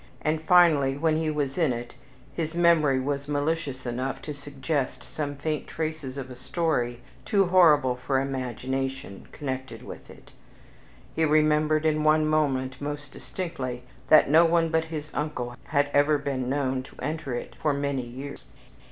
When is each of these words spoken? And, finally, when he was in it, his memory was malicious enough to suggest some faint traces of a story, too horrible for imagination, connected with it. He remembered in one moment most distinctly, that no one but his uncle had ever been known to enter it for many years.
And, 0.23 0.41
finally, 0.41 0.97
when 0.97 1.17
he 1.17 1.29
was 1.29 1.59
in 1.59 1.71
it, 1.71 1.93
his 2.33 2.55
memory 2.55 2.99
was 2.99 3.27
malicious 3.27 3.85
enough 3.85 4.19
to 4.23 4.33
suggest 4.33 5.03
some 5.03 5.35
faint 5.35 5.67
traces 5.67 6.17
of 6.17 6.31
a 6.31 6.35
story, 6.35 7.01
too 7.23 7.45
horrible 7.45 7.95
for 7.95 8.19
imagination, 8.19 9.27
connected 9.31 9.83
with 9.83 10.09
it. 10.09 10.31
He 11.15 11.23
remembered 11.23 11.85
in 11.85 12.03
one 12.03 12.25
moment 12.25 12.81
most 12.81 13.11
distinctly, 13.13 13.83
that 14.09 14.27
no 14.27 14.43
one 14.43 14.69
but 14.69 14.85
his 14.85 15.11
uncle 15.13 15.55
had 15.65 15.91
ever 15.93 16.17
been 16.17 16.49
known 16.49 16.81
to 16.81 16.95
enter 16.99 17.35
it 17.35 17.53
for 17.61 17.71
many 17.71 18.01
years. 18.03 18.45